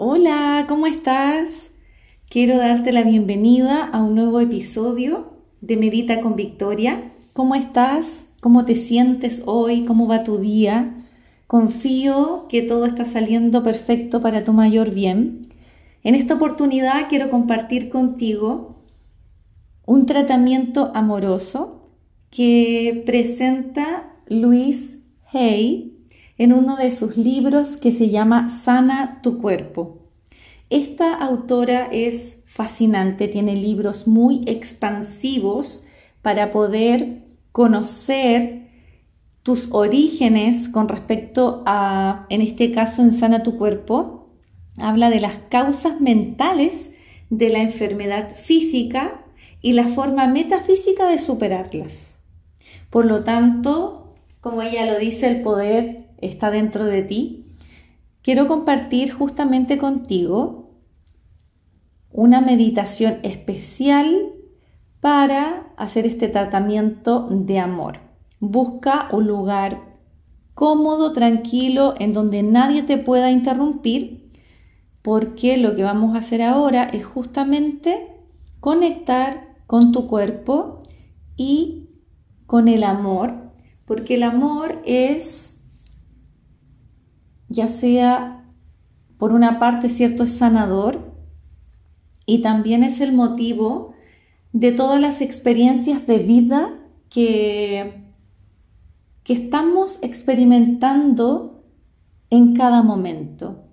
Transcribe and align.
Hola, 0.00 0.66
¿cómo 0.68 0.86
estás? 0.86 1.72
Quiero 2.30 2.56
darte 2.56 2.92
la 2.92 3.02
bienvenida 3.02 3.84
a 3.84 4.00
un 4.00 4.14
nuevo 4.14 4.38
episodio 4.38 5.32
de 5.60 5.76
Medita 5.76 6.20
con 6.20 6.36
Victoria. 6.36 7.10
¿Cómo 7.32 7.56
estás? 7.56 8.26
¿Cómo 8.40 8.64
te 8.64 8.76
sientes 8.76 9.42
hoy? 9.44 9.84
¿Cómo 9.86 10.06
va 10.06 10.22
tu 10.22 10.38
día? 10.38 11.04
Confío 11.48 12.46
que 12.48 12.62
todo 12.62 12.86
está 12.86 13.06
saliendo 13.06 13.64
perfecto 13.64 14.20
para 14.20 14.44
tu 14.44 14.52
mayor 14.52 14.94
bien. 14.94 15.48
En 16.04 16.14
esta 16.14 16.34
oportunidad 16.34 17.08
quiero 17.08 17.28
compartir 17.28 17.90
contigo 17.90 18.76
un 19.84 20.06
tratamiento 20.06 20.92
amoroso 20.94 21.90
que 22.30 23.02
presenta 23.04 24.12
Luis 24.28 24.98
Hay 25.32 25.97
en 26.38 26.52
uno 26.52 26.76
de 26.76 26.92
sus 26.92 27.16
libros 27.16 27.76
que 27.76 27.92
se 27.92 28.10
llama 28.10 28.48
Sana 28.48 29.20
tu 29.22 29.38
cuerpo. 29.38 29.98
Esta 30.70 31.14
autora 31.14 31.88
es 31.90 32.42
fascinante, 32.46 33.28
tiene 33.28 33.56
libros 33.56 34.06
muy 34.06 34.42
expansivos 34.46 35.84
para 36.22 36.50
poder 36.52 37.24
conocer 37.52 38.68
tus 39.42 39.68
orígenes 39.72 40.68
con 40.68 40.88
respecto 40.88 41.62
a, 41.66 42.26
en 42.28 42.40
este 42.42 42.70
caso, 42.70 43.02
en 43.02 43.12
Sana 43.12 43.42
tu 43.42 43.56
cuerpo. 43.56 44.28
Habla 44.76 45.10
de 45.10 45.20
las 45.20 45.38
causas 45.48 46.00
mentales 46.00 46.90
de 47.30 47.48
la 47.48 47.60
enfermedad 47.60 48.30
física 48.34 49.24
y 49.60 49.72
la 49.72 49.88
forma 49.88 50.26
metafísica 50.26 51.08
de 51.08 51.18
superarlas. 51.18 52.22
Por 52.90 53.06
lo 53.06 53.24
tanto, 53.24 54.12
como 54.40 54.62
ella 54.62 54.86
lo 54.86 54.98
dice, 54.98 55.28
el 55.28 55.42
poder 55.42 56.07
está 56.20 56.50
dentro 56.50 56.84
de 56.84 57.02
ti, 57.02 57.46
quiero 58.22 58.46
compartir 58.46 59.12
justamente 59.12 59.78
contigo 59.78 60.68
una 62.10 62.40
meditación 62.40 63.18
especial 63.22 64.32
para 65.00 65.72
hacer 65.76 66.06
este 66.06 66.28
tratamiento 66.28 67.28
de 67.30 67.58
amor. 67.58 68.00
Busca 68.40 69.08
un 69.12 69.26
lugar 69.26 69.98
cómodo, 70.54 71.12
tranquilo, 71.12 71.94
en 71.98 72.12
donde 72.12 72.42
nadie 72.42 72.82
te 72.82 72.98
pueda 72.98 73.30
interrumpir, 73.30 74.32
porque 75.02 75.56
lo 75.56 75.74
que 75.74 75.84
vamos 75.84 76.14
a 76.14 76.18
hacer 76.18 76.42
ahora 76.42 76.84
es 76.84 77.06
justamente 77.06 78.08
conectar 78.60 79.56
con 79.66 79.92
tu 79.92 80.08
cuerpo 80.08 80.82
y 81.36 81.90
con 82.46 82.66
el 82.66 82.82
amor, 82.82 83.52
porque 83.84 84.16
el 84.16 84.24
amor 84.24 84.82
es 84.84 85.57
ya 87.48 87.68
sea 87.68 88.44
por 89.16 89.32
una 89.32 89.58
parte, 89.58 89.90
cierto, 89.90 90.22
es 90.22 90.32
sanador 90.36 91.12
y 92.24 92.40
también 92.40 92.84
es 92.84 93.00
el 93.00 93.12
motivo 93.12 93.94
de 94.52 94.72
todas 94.72 95.00
las 95.00 95.20
experiencias 95.20 96.06
de 96.06 96.18
vida 96.20 96.78
que, 97.10 98.04
que 99.24 99.32
estamos 99.32 99.98
experimentando 100.02 101.64
en 102.30 102.54
cada 102.54 102.82
momento. 102.82 103.64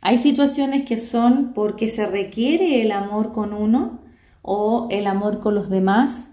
Hay 0.00 0.18
situaciones 0.18 0.82
que 0.82 0.98
son 0.98 1.52
porque 1.54 1.90
se 1.90 2.06
requiere 2.06 2.82
el 2.82 2.92
amor 2.92 3.32
con 3.32 3.52
uno 3.52 4.00
o 4.42 4.88
el 4.90 5.06
amor 5.06 5.40
con 5.40 5.54
los 5.54 5.68
demás, 5.68 6.30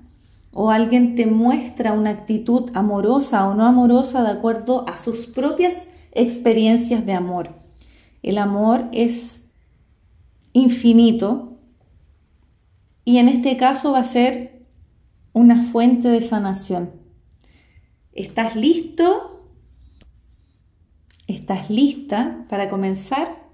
o 0.53 0.71
alguien 0.71 1.15
te 1.15 1.25
muestra 1.25 1.91
una 1.91 2.11
actitud 2.11 2.71
amorosa 2.73 3.47
o 3.49 3.55
no 3.55 3.65
amorosa 3.65 4.23
de 4.23 4.30
acuerdo 4.30 4.87
a 4.87 4.97
sus 4.97 5.25
propias 5.25 5.83
experiencias 6.16 7.05
de 7.05 7.13
amor. 7.13 7.55
El 8.23 8.38
amor 8.39 8.89
es 8.91 9.49
infinito 10.53 11.59
y 13.03 13.17
en 13.17 13.30
este 13.30 13.58
caso 13.58 13.91
va 13.91 13.99
a 13.99 14.05
ser 14.05 14.66
una 15.33 15.61
fuente 15.61 16.08
de 16.08 16.21
sanación. 16.21 16.92
¿Estás 18.14 18.55
listo? 18.55 19.52
¿Estás 21.27 21.70
lista 21.70 22.45
para 22.49 22.70
comenzar? 22.70 23.45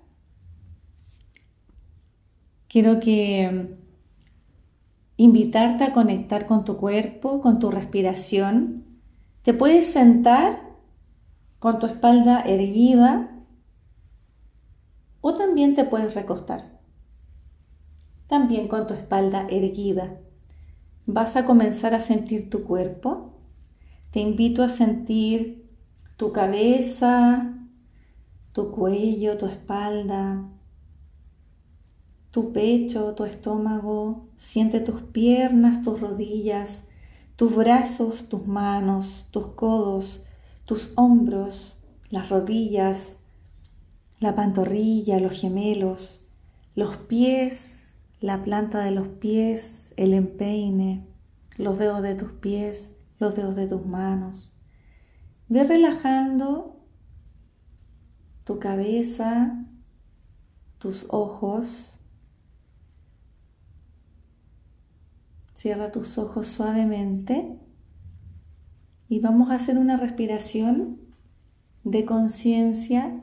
Quiero 2.68 3.00
que 3.00 3.76
invitarte 5.18 5.84
a 5.84 5.94
conectar 5.94 6.46
con 6.46 6.64
tu 6.64 6.78
cuerpo, 6.78 7.42
con 7.42 7.60
tu 7.60 7.72
respiración. 7.72 8.86
Te 9.42 9.54
puedes 9.54 9.88
sentar 9.88 10.71
con 11.62 11.78
tu 11.78 11.86
espalda 11.86 12.40
erguida 12.40 13.30
o 15.22 15.36
también 15.36 15.76
te 15.76 15.86
puedes 15.86 16.16
recostar. 16.16 16.82
También 18.26 18.68
con 18.68 18.88
tu 18.88 18.96
espalda 18.96 19.46
erguida. 19.48 20.18
Vas 21.06 21.36
a 21.36 21.46
comenzar 21.46 21.94
a 21.94 22.02
sentir 22.02 22.50
tu 22.50 22.64
cuerpo. 22.64 23.44
Te 24.10 24.22
invito 24.22 24.64
a 24.64 24.70
sentir 24.70 25.70
tu 26.18 26.32
cabeza, 26.32 27.54
tu 28.54 28.72
cuello, 28.72 29.38
tu 29.38 29.46
espalda, 29.46 30.50
tu 32.32 32.54
pecho, 32.54 33.14
tu 33.14 33.24
estómago. 33.24 34.32
Siente 34.36 34.80
tus 34.80 35.04
piernas, 35.04 35.84
tus 35.84 36.02
rodillas, 36.02 36.86
tus 37.36 37.56
brazos, 37.56 38.30
tus 38.30 38.48
manos, 38.48 39.28
tus 39.30 39.50
codos, 39.50 40.26
tus 40.72 40.94
hombros, 40.96 41.82
las 42.12 42.30
rodillas, 42.30 43.18
la 44.22 44.36
pantorrilla, 44.36 45.20
los 45.20 45.38
gemelos, 45.38 46.30
los 46.76 46.96
pies, 46.96 48.00
la 48.22 48.42
planta 48.46 48.80
de 48.80 48.92
los 48.92 49.10
pies, 49.10 49.94
el 49.98 50.14
empeine, 50.14 51.06
los 51.58 51.78
dedos 51.78 52.02
de 52.02 52.16
tus 52.16 52.32
pies, 52.32 52.96
los 53.20 53.36
dedos 53.36 53.58
de 53.58 53.68
tus 53.68 53.86
manos. 53.86 54.58
Ve 55.50 55.66
relajando 55.66 56.80
tu 58.46 58.58
cabeza, 58.58 59.66
tus 60.78 61.08
ojos. 61.10 62.00
Cierra 65.54 65.92
tus 65.92 66.18
ojos 66.18 66.48
suavemente 66.48 67.60
y 69.12 69.20
vamos 69.20 69.52
a 69.52 69.56
hacer 69.56 69.78
una 69.78 69.98
respiración 69.98 70.98
de 71.84 72.06
conciencia 72.06 73.22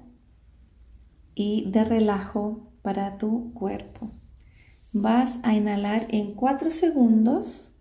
y 1.34 1.70
de 1.70 1.82
relajo 1.82 2.70
para 2.82 3.16
tu 3.16 3.54
cuerpo. 3.54 4.10
Vas 4.92 5.40
a 5.44 5.54
inhalar 5.54 6.06
en 6.10 6.34
4 6.34 6.72
segundos. 6.72 7.74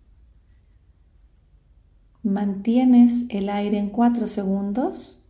Mantienes 2.22 3.26
el 3.28 3.50
aire 3.50 3.76
en 3.76 3.90
4 3.90 4.26
segundos. 4.26 5.22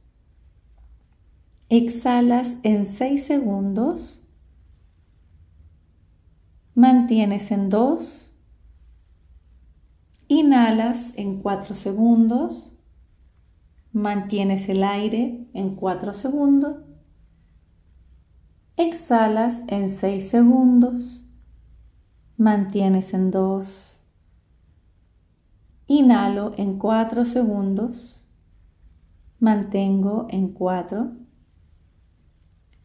Exhalas 1.71 2.59
en 2.62 2.87
6 2.87 3.25
segundos. 3.25 4.25
Mantienes 6.77 7.50
en 7.50 7.71
2 7.71 8.28
Inhalas 10.31 11.15
en 11.16 11.41
4 11.41 11.75
segundos. 11.75 12.78
Mantienes 13.93 14.69
el 14.69 14.84
aire 14.84 15.49
en 15.55 15.75
4 15.75 16.12
segundos. 16.12 16.84
Exhalas 18.77 19.65
en 19.69 19.89
6 19.89 20.28
segundos. 20.28 21.27
Mantienes 22.37 23.15
en 23.15 23.31
2. 23.31 24.06
Inhalo 25.87 26.53
en 26.59 26.78
4 26.78 27.25
segundos. 27.25 28.28
Mantengo 29.41 30.27
en 30.28 30.53
4. 30.53 31.10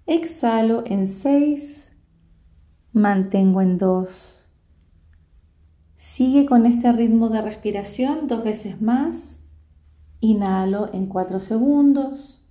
Exhalo 0.06 0.84
en 0.86 1.08
6. 1.08 1.92
Mantengo 2.94 3.62
en 3.62 3.78
2. 3.78 4.43
Sigue 6.04 6.46
con 6.46 6.66
este 6.66 6.92
ritmo 6.92 7.30
de 7.30 7.42
respiración 7.42 8.28
dos 8.28 8.44
veces 8.44 8.82
más. 8.82 9.40
Inhalo 10.20 10.94
en 10.94 11.08
4 11.08 11.40
segundos. 11.40 12.46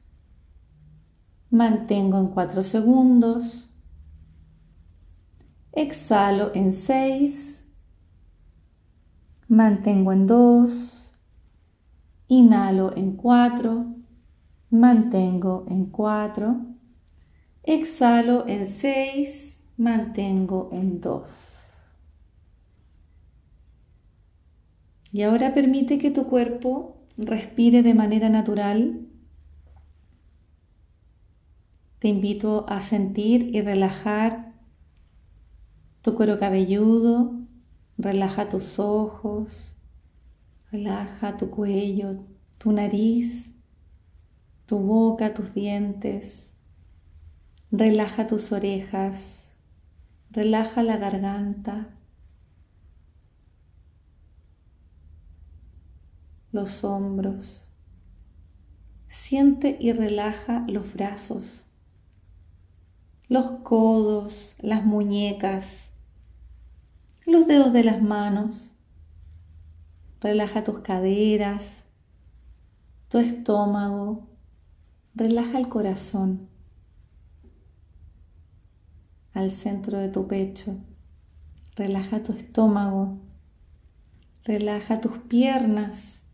Mantengo 1.51 2.19
en 2.19 2.29
4 2.29 2.63
segundos. 2.63 3.71
Exhalo 5.73 6.51
en 6.55 6.73
6. 6.73 7.69
Mantengo 9.49 10.13
en 10.13 10.27
2. 10.27 11.13
Inhalo 12.29 12.97
en 12.97 13.17
4. 13.17 13.97
Mantengo 14.71 15.67
en 15.69 15.91
4. 15.91 16.57
Exhalo 17.65 18.49
en 18.49 18.67
6. 18.67 19.67
Mantengo 19.77 20.71
en 20.73 21.03
2. 21.03 21.62
Y 25.13 25.23
ahora 25.23 25.55
permite 25.55 25.99
que 25.99 26.11
tu 26.11 26.27
cuerpo 26.27 27.05
respire 27.17 27.83
de 27.83 27.95
manera 27.95 28.29
natural. 28.29 29.09
te 32.03 32.09
invito 32.09 32.67
a 32.69 32.81
sentir 32.81 33.55
y 33.55 33.61
relajar 33.61 34.55
tu 36.03 36.17
cuero 36.17 36.37
cabelludo, 36.37 37.39
relaja 37.97 38.49
tus 38.49 38.81
ojos, 38.81 39.77
relaja 40.73 41.37
tu 41.37 41.51
cuello, 41.51 42.25
tu 42.59 42.73
nariz, 42.73 43.55
tu 44.67 44.81
boca, 44.81 45.33
tus 45.33 45.55
dientes, 45.55 46.57
relaja 47.71 48.27
tus 48.27 48.51
orejas, 48.51 49.55
relaja 50.33 50.83
la 50.83 50.97
garganta, 50.97 52.01
los 56.53 56.85
hombros. 56.85 57.69
Siente 59.09 59.77
y 59.81 59.93
relaja 59.93 60.65
los 60.69 60.95
brazos 60.95 61.73
los 63.33 63.51
codos, 63.63 64.57
las 64.61 64.85
muñecas, 64.85 65.93
los 67.25 67.47
dedos 67.47 67.73
de 67.73 67.83
las 67.83 68.03
manos. 68.03 68.77
Relaja 70.21 70.65
tus 70.65 70.81
caderas, 70.81 71.87
tu 73.09 73.17
estómago, 73.17 74.29
relaja 75.15 75.59
el 75.59 75.71
corazón 75.71 76.51
al 79.33 79.51
centro 79.51 79.97
de 79.97 80.11
tu 80.11 80.29
pecho. 80.29 80.77
Relaja 81.75 82.23
tu 82.23 82.35
estómago, 82.35 83.19
relaja 84.45 85.01
tus 85.01 85.17
piernas, 85.21 86.27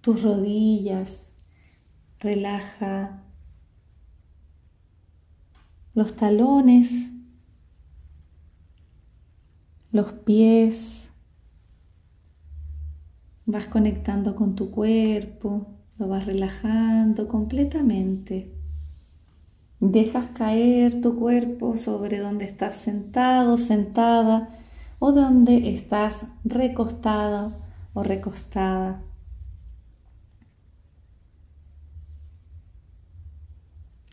tus 0.00 0.22
rodillas, 0.22 1.32
relaja 2.20 3.22
los 5.98 6.14
talones, 6.14 7.10
los 9.90 10.12
pies. 10.12 11.10
Vas 13.46 13.66
conectando 13.66 14.36
con 14.36 14.54
tu 14.54 14.70
cuerpo, 14.70 15.66
lo 15.98 16.06
vas 16.06 16.26
relajando 16.26 17.26
completamente. 17.26 18.54
Dejas 19.80 20.30
caer 20.30 21.00
tu 21.00 21.18
cuerpo 21.18 21.76
sobre 21.78 22.20
donde 22.20 22.44
estás 22.44 22.76
sentado, 22.76 23.58
sentada 23.58 24.50
o 25.00 25.10
donde 25.10 25.74
estás 25.74 26.26
recostada 26.44 27.50
o 27.92 28.04
recostada. 28.04 29.02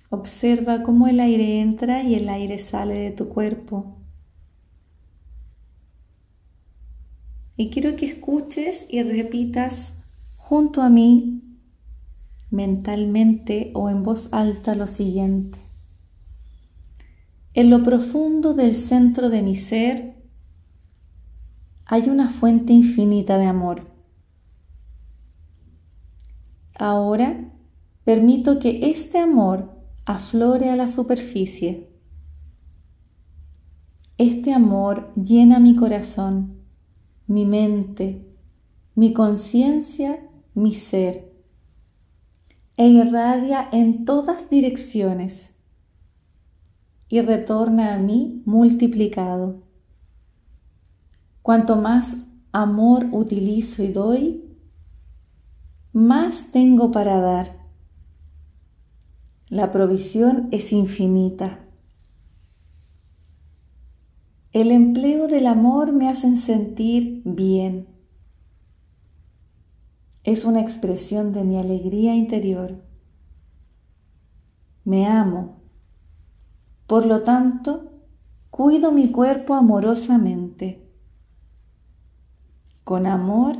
Observa 0.10 0.84
cómo 0.84 1.07
el 1.07 1.19
aire 1.19 1.60
entra 1.62 2.04
y 2.04 2.16
el 2.16 2.30
aire 2.30 2.60
sale 2.60 2.94
de 2.94 3.12
tu 3.12 3.30
cuerpo. 3.30 3.98
Y 7.57 7.69
quiero 7.69 7.96
que 7.96 8.06
escuches 8.06 8.86
y 8.90 9.02
repitas 9.02 10.00
junto 10.38 10.81
a 10.81 10.90
mí 10.90 11.42
mentalmente 12.52 13.72
o 13.74 13.90
en 13.90 14.04
voz 14.04 14.31
alta 14.34 14.75
lo 14.75 14.88
siguiente. 14.88 15.57
En 17.54 17.69
lo 17.69 17.84
profundo 17.84 18.54
del 18.54 18.75
centro 18.75 19.30
de 19.30 19.42
mi 19.42 19.56
ser 19.56 20.16
hay 21.86 22.10
una 22.10 22.28
fuente 22.28 22.74
infinita 22.74 23.38
de 23.38 23.46
amor. 23.46 23.88
Ahora 26.78 27.54
permito 28.04 28.60
que 28.60 28.92
este 28.92 29.19
amor 29.19 29.75
aflore 30.06 30.69
a 30.69 30.75
la 30.75 30.88
superficie. 30.88 31.90
Este 34.19 34.54
amor 34.54 35.12
llena 35.16 35.60
mi 35.60 35.75
corazón, 35.75 36.62
mi 37.25 37.46
mente, 37.46 38.24
mi 38.94 39.13
conciencia, 39.13 40.30
mi 40.54 40.75
ser, 40.75 41.34
e 42.78 42.88
irradia 42.88 43.68
en 43.72 44.06
todas 44.06 44.48
direcciones 44.50 45.56
y 47.10 47.22
retorna 47.22 47.96
a 47.96 47.98
mí 47.98 48.44
multiplicado. 48.46 49.63
Cuanto 51.42 51.78
más 51.78 52.18
amor 52.52 53.07
utilizo 53.12 53.81
y 53.81 53.88
doy, 53.88 54.44
más 55.94 56.52
tengo 56.52 56.92
para 56.92 57.19
dar 57.19 57.55
la 59.50 59.71
provisión 59.71 60.47
es 60.51 60.71
infinita. 60.71 61.59
El 64.51 64.71
empleo 64.71 65.27
del 65.27 65.45
amor 65.45 65.94
me 65.94 66.09
hace 66.09 66.36
sentir 66.38 67.21
bien. 67.25 67.88
Es 70.24 70.45
una 70.45 70.62
expresión 70.62 71.31
de 71.31 71.44
mi 71.44 71.57
alegría 71.57 72.15
interior. 72.15 72.81
Me 74.83 75.06
amo. 75.06 75.57
Por 76.88 77.06
lo 77.06 77.21
tanto, 77.21 77.92
cuido 78.50 78.92
mi 78.92 79.12
cuerpo 79.12 79.53
amorosamente. 79.53 80.89
Con 82.83 83.06
amor, 83.06 83.57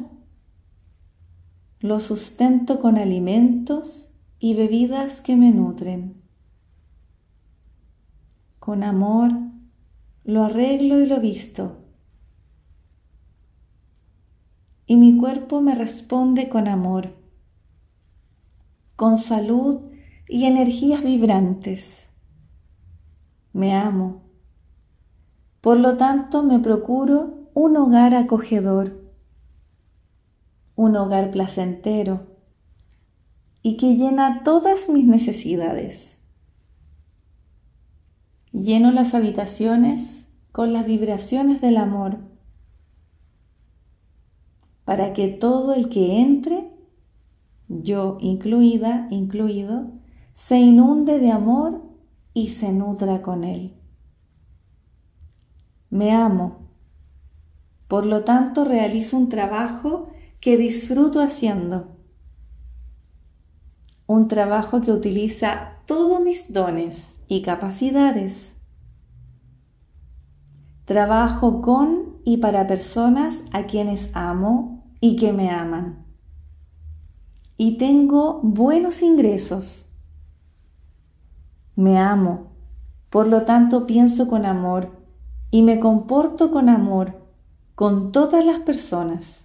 lo 1.80 2.00
sustento 2.00 2.80
con 2.80 2.98
alimentos 2.98 4.15
y 4.46 4.54
bebidas 4.54 5.22
que 5.22 5.36
me 5.36 5.50
nutren. 5.50 6.22
Con 8.60 8.84
amor 8.84 9.32
lo 10.24 10.44
arreglo 10.44 11.00
y 11.00 11.08
lo 11.08 11.20
visto. 11.20 11.78
Y 14.86 14.98
mi 14.98 15.18
cuerpo 15.18 15.62
me 15.62 15.74
responde 15.74 16.48
con 16.48 16.68
amor, 16.68 17.16
con 18.96 19.18
salud 19.18 19.82
y 20.30 20.46
energías 20.46 21.02
vibrantes. 21.02 22.10
Me 23.52 23.74
amo. 23.74 24.22
Por 25.60 25.80
lo 25.80 25.98
tanto, 25.98 26.44
me 26.44 26.60
procuro 26.60 27.50
un 27.56 27.78
hogar 27.78 28.14
acogedor, 28.14 29.10
un 30.76 30.96
hogar 30.98 31.32
placentero 31.32 32.35
y 33.66 33.78
que 33.78 33.96
llena 33.96 34.44
todas 34.44 34.90
mis 34.90 35.08
necesidades. 35.08 36.20
Lleno 38.52 38.92
las 38.92 39.16
habitaciones 39.16 40.30
con 40.52 40.72
las 40.72 40.86
vibraciones 40.86 41.62
del 41.62 41.78
amor 41.78 42.20
para 44.84 45.13
que 45.13 45.30
todo 45.30 45.74
el 45.74 45.89
que 45.89 46.22
entre, 46.22 46.70
yo 47.68 48.20
incluida, 48.22 49.08
incluido, 49.10 49.94
se 50.36 50.60
inunde 50.60 51.18
de 51.18 51.32
amor 51.32 51.82
y 52.36 52.50
se 52.50 52.72
nutra 52.72 53.24
con 53.24 53.44
él. 53.44 53.74
Me 55.89 56.12
amo, 56.12 56.70
por 57.88 58.06
lo 58.06 58.24
tanto 58.24 58.63
realizo 58.63 59.18
un 59.18 59.30
trabajo 59.30 60.10
que 60.39 60.56
disfruto 60.56 61.20
haciendo 61.20 61.95
un 64.08 64.28
trabajo 64.28 64.82
que 64.82 64.92
utiliza 64.92 65.80
todos 65.86 66.22
mis 66.22 66.54
dones 66.54 67.20
y 67.28 67.42
capacidades. 67.42 68.56
Trabajo 70.86 71.62
con 71.62 72.18
y 72.24 72.38
para 72.38 72.68
personas 72.68 73.44
a 73.52 73.64
quienes 73.64 74.12
amo 74.16 74.84
y 75.00 75.16
que 75.16 75.34
me 75.34 75.50
aman. 75.50 76.06
Y 77.58 77.78
tengo 77.78 78.42
buenos 78.44 79.02
ingresos. 79.02 79.90
Me 81.76 81.98
amo, 81.98 82.52
por 83.10 83.28
lo 83.28 83.44
tanto 83.44 83.88
pienso 83.88 84.28
con 84.28 84.46
amor 84.46 84.92
y 85.50 85.62
me 85.62 85.80
comporto 85.80 86.52
con 86.52 86.70
amor 86.70 87.26
con 87.76 88.12
todas 88.12 88.46
las 88.46 88.60
personas. 88.60 89.45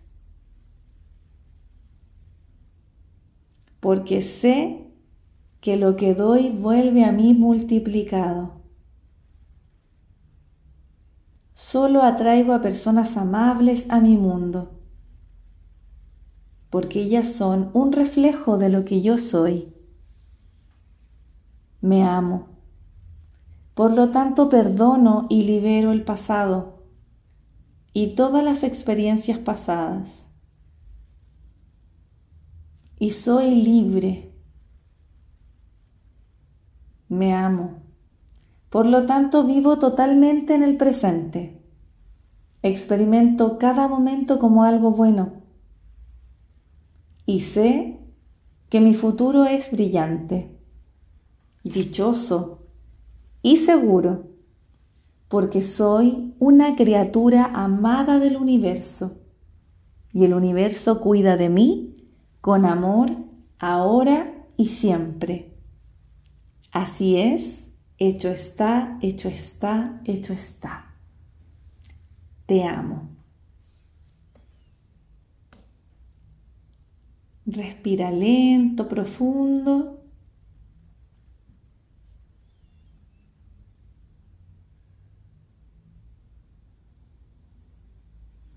Porque 3.81 4.23
sé 4.23 4.87
que 5.61 5.77
lo 5.77 5.97
que 5.97 6.15
doy 6.15 6.51
vuelve 6.51 7.05
a 7.05 7.13
mí 7.13 7.35
multiplicado. 7.35 8.61
Solo 11.53 12.03
atraigo 12.03 12.55
a 12.55 12.63
personas 12.63 13.17
amables 13.17 13.91
a 13.91 14.01
mi 14.01 14.17
mundo, 14.17 14.81
porque 16.71 17.03
ellas 17.03 17.29
son 17.33 17.71
un 17.75 17.93
reflejo 17.93 18.57
de 18.57 18.71
lo 18.71 18.85
que 18.85 19.03
yo 19.03 19.19
soy. 19.19 19.75
Me 21.81 22.03
amo. 22.05 22.49
Por 23.75 23.93
lo 23.93 24.11
tanto, 24.11 24.49
perdono 24.49 25.27
y 25.29 25.45
libero 25.45 25.93
el 25.93 26.05
pasado 26.05 26.85
y 27.93 28.15
todas 28.15 28.45
las 28.45 28.63
experiencias 28.63 29.39
pasadas 29.39 30.30
y 33.01 33.13
soy 33.13 33.55
libre. 33.55 34.31
Me 37.09 37.33
amo. 37.33 37.83
Por 38.69 38.87
lo 38.87 39.07
tanto, 39.07 39.45
vivo 39.45 39.79
totalmente 39.79 40.55
en 40.55 40.63
el 40.63 40.77
presente. 40.77 41.65
Experimento 42.63 43.59
cada 43.59 43.89
momento 43.89 44.39
como 44.39 44.65
algo 44.65 44.91
bueno. 44.91 45.33
Y 47.25 47.41
sé 47.41 47.99
que 48.69 48.83
mi 48.83 48.93
futuro 48.93 49.47
es 49.47 49.71
brillante, 49.71 50.61
dichoso 51.65 52.67
y 53.41 53.57
seguro, 53.57 54.27
porque 55.29 55.63
soy 55.63 56.35
una 56.39 56.77
criatura 56.77 57.47
amada 57.47 58.19
del 58.19 58.37
universo 58.37 59.23
y 60.13 60.27
el 60.27 60.35
universo 60.35 61.01
cuida 61.01 61.39
de 61.39 61.49
mí 61.49 62.00
con 62.41 62.65
amor 62.65 63.17
ahora 63.59 64.33
y 64.57 64.69
siempre. 64.69 65.55
Así 66.73 67.17
es, 67.17 67.73
hecho 67.99 68.29
está, 68.29 68.99
hecho 69.03 69.29
está, 69.29 70.01
hecho 70.05 70.33
está. 70.33 70.95
Te 72.47 72.65
amo. 72.65 73.09
Respira 77.47 78.11
lento, 78.11 78.89
profundo. 78.89 80.05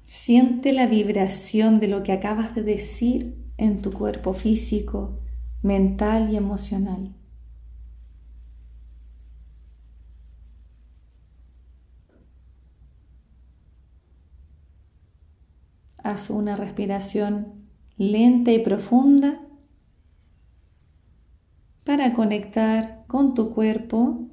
Siente 0.06 0.72
la 0.72 0.86
vibración 0.88 1.80
de 1.80 1.88
lo 1.88 2.04
que 2.04 2.12
acabas 2.14 2.56
de 2.56 2.64
decir 2.64 3.43
en 3.58 3.82
tu 3.82 3.92
cuerpo 3.92 4.34
físico, 4.34 5.20
mental 5.64 6.30
y 6.32 6.38
emocional. 6.38 7.16
Haz 16.04 16.30
una 16.30 16.56
respiración 16.56 17.66
lenta 17.98 18.52
y 18.52 18.60
profunda 18.60 19.42
para 21.86 22.14
conectar 22.14 23.06
con 23.08 23.34
tu 23.34 23.50
cuerpo 23.54 24.28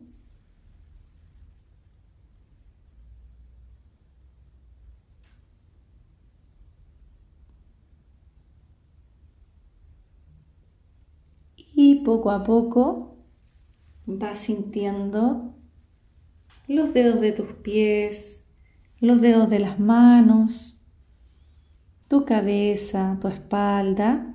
y 11.76 11.99
poco 12.10 12.32
a 12.32 12.42
poco 12.42 13.14
vas 14.04 14.40
sintiendo 14.40 15.54
los 16.66 16.92
dedos 16.92 17.20
de 17.20 17.30
tus 17.30 17.52
pies, 17.52 18.46
los 18.98 19.20
dedos 19.20 19.48
de 19.48 19.60
las 19.60 19.78
manos, 19.78 20.80
tu 22.08 22.24
cabeza, 22.24 23.16
tu 23.20 23.28
espalda. 23.28 24.34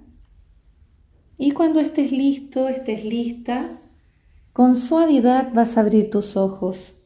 Y 1.37 1.51
cuando 1.51 1.81
estés 1.81 2.13
listo, 2.13 2.69
estés 2.69 3.03
lista, 3.03 3.69
con 4.53 4.77
suavidad 4.77 5.51
vas 5.53 5.75
a 5.75 5.81
abrir 5.81 6.09
tus 6.09 6.37
ojos. 6.37 7.03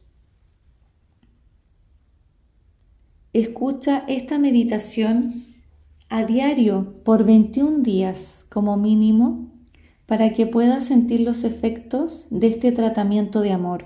Escucha 3.32 4.04
esta 4.06 4.38
meditación 4.38 5.42
a 6.08 6.22
diario 6.22 6.94
por 7.02 7.24
21 7.24 7.80
días 7.80 8.46
como 8.48 8.76
mínimo 8.76 9.50
para 10.10 10.32
que 10.32 10.44
puedas 10.44 10.86
sentir 10.86 11.20
los 11.20 11.44
efectos 11.44 12.26
de 12.30 12.48
este 12.48 12.72
tratamiento 12.72 13.42
de 13.42 13.52
amor, 13.52 13.84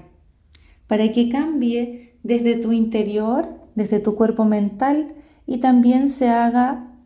para 0.87 1.13
que 1.13 1.29
cambie 1.29 2.17
desde 2.23 2.57
tu 2.57 2.73
interior, 2.73 3.61
desde 3.75 4.01
tu 4.01 4.15
cuerpo 4.15 4.47
mental 4.47 5.17
y 5.47 5.59
también 5.59 6.09
se 6.09 6.31
haga 6.31 6.97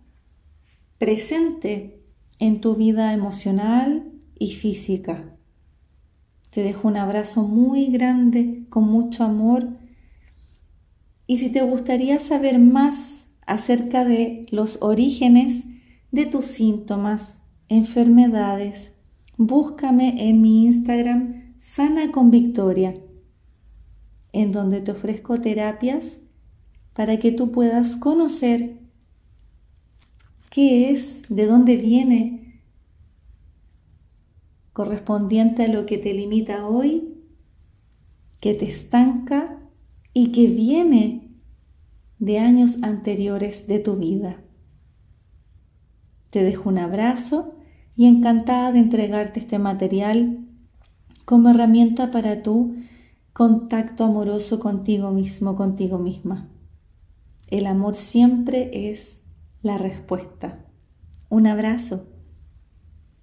presente 0.98 2.00
en 2.38 2.60
tu 2.60 2.76
vida 2.76 3.12
emocional 3.12 4.12
y 4.38 4.52
física. 4.52 5.36
Te 6.50 6.62
dejo 6.62 6.86
un 6.86 6.96
abrazo 6.96 7.42
muy 7.42 7.86
grande, 7.86 8.66
con 8.68 8.84
mucho 8.84 9.24
amor. 9.24 9.66
Y 11.26 11.38
si 11.38 11.50
te 11.50 11.62
gustaría 11.62 12.20
saber 12.20 12.60
más 12.60 13.30
acerca 13.46 14.04
de 14.04 14.46
los 14.52 14.78
orígenes 14.80 15.64
de 16.12 16.26
tus 16.26 16.44
síntomas, 16.44 17.40
enfermedades, 17.68 18.92
búscame 19.38 20.28
en 20.28 20.42
mi 20.42 20.66
Instagram 20.66 21.54
Sana 21.58 22.10
con 22.10 22.30
Victoria, 22.30 23.00
en 24.32 24.52
donde 24.52 24.80
te 24.80 24.90
ofrezco 24.90 25.40
terapias 25.40 26.26
para 26.92 27.18
que 27.18 27.30
tú 27.30 27.52
puedas 27.52 27.96
conocer 27.96 28.80
qué 30.50 30.90
es, 30.90 31.24
de 31.28 31.46
dónde 31.46 31.76
viene, 31.76 32.62
correspondiente 34.72 35.64
a 35.64 35.68
lo 35.68 35.86
que 35.86 35.98
te 35.98 36.12
limita 36.14 36.66
hoy, 36.66 37.22
que 38.40 38.54
te 38.54 38.68
estanca 38.68 39.60
y 40.12 40.32
que 40.32 40.48
viene 40.48 41.30
de 42.18 42.40
años 42.40 42.82
anteriores 42.82 43.68
de 43.68 43.78
tu 43.78 43.96
vida. 43.96 44.42
Te 46.30 46.42
dejo 46.42 46.68
un 46.68 46.78
abrazo 46.78 47.57
y 47.98 48.06
encantada 48.06 48.70
de 48.70 48.78
entregarte 48.78 49.40
este 49.40 49.58
material 49.58 50.46
como 51.24 51.50
herramienta 51.50 52.12
para 52.12 52.44
tu 52.44 52.76
contacto 53.32 54.04
amoroso 54.04 54.60
contigo 54.60 55.10
mismo, 55.10 55.56
contigo 55.56 55.98
misma. 55.98 56.48
El 57.48 57.66
amor 57.66 57.96
siempre 57.96 58.70
es 58.88 59.22
la 59.62 59.78
respuesta. 59.78 60.64
Un 61.28 61.48
abrazo. 61.48 62.06